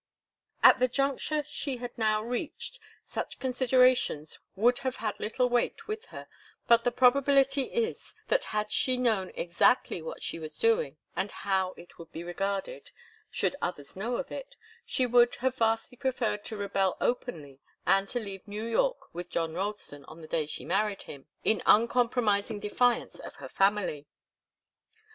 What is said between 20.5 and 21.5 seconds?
married him,